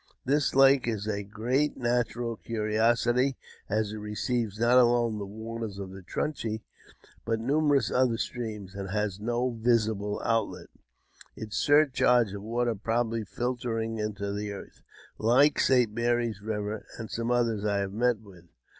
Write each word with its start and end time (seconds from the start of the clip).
This 0.25 0.55
lake 0.55 0.87
is 0.87 1.07
a 1.07 1.21
great 1.21 1.77
natural 1.77 2.35
curiosity, 2.35 3.35
as 3.69 3.93
it 3.93 3.97
receives 3.97 4.59
not 4.59 4.79
alone 4.79 5.19
the 5.19 5.27
waters 5.27 5.77
of 5.77 5.91
the 5.91 6.01
Truchy, 6.01 6.63
but 7.23 7.39
numerous 7.39 7.91
other 7.91 8.17
streams, 8.17 8.73
and 8.73 8.89
has 8.89 9.19
no 9.19 9.51
visible 9.51 10.19
outlet; 10.25 10.69
its 11.35 11.55
surcharge 11.57 12.33
of 12.33 12.41
water 12.41 12.73
probably 12.73 13.23
filtering 13.23 13.99
into 13.99 14.33
the 14.33 14.51
earth, 14.51 14.81
like 15.19 15.59
St. 15.59 15.91
Mary's 15.93 16.41
River, 16.41 16.83
and 16.97 17.11
some 17.11 17.29
others 17.29 17.63
I 17.63 17.77
have 17.77 17.93
met 17.93 18.21
with. 18.21 18.45